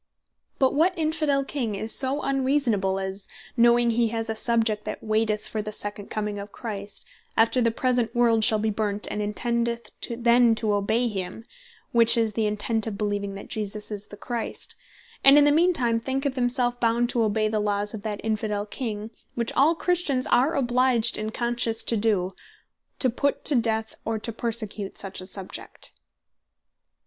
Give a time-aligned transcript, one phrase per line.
[0.57, 5.47] But what Infidel King is so unreasonable, as knowing he has a Subject, that waiteth
[5.47, 7.05] for the second comming of Christ,
[7.37, 11.45] after the present world shall be burnt, and intendeth then to obey him
[11.91, 14.73] (which is the intent of beleeving that Jesus is the Christ,)
[15.23, 18.65] and in the mean time thinketh himself bound to obey the Laws of that Infidel
[18.65, 22.33] King, (which all Christians are obliged in conscience to doe,)
[22.97, 25.91] to put to death, or to persecute such a Subject?